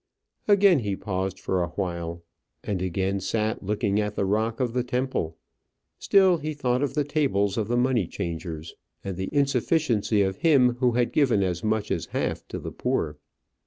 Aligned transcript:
Again 0.47 0.79
he 0.79 0.95
paused 0.95 1.39
for 1.39 1.61
awhile, 1.61 2.23
and 2.63 2.81
again 2.81 3.19
sat 3.19 3.61
looking 3.61 3.99
at 3.99 4.15
the 4.15 4.25
rock 4.25 4.59
of 4.59 4.73
the 4.73 4.83
temple. 4.83 5.37
Still 5.99 6.37
he 6.39 6.55
thought 6.55 6.81
of 6.81 6.95
the 6.95 7.03
tables 7.03 7.55
of 7.55 7.67
the 7.67 7.77
money 7.77 8.07
changers, 8.07 8.73
and 9.03 9.15
the 9.15 9.29
insufficiency 9.31 10.23
of 10.23 10.37
him 10.37 10.77
who 10.77 10.93
had 10.93 11.13
given 11.13 11.43
as 11.43 11.63
much 11.63 11.91
as 11.91 12.07
half 12.07 12.47
to 12.47 12.57
the 12.57 12.71
poor. 12.71 13.19